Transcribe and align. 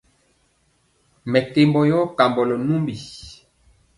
Mɛkembɔ 1.31 1.79
yɔ 1.89 1.99
kombolɔ 2.17 2.55
numbi. 2.65 2.95